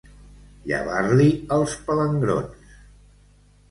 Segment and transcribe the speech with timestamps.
[0.71, 1.29] Llevar-li
[1.59, 2.77] els palangrons.